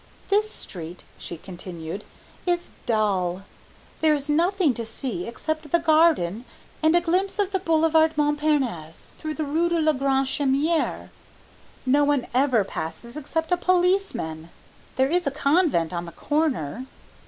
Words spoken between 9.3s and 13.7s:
the rue de la Grande Chaumière. No one ever passes except a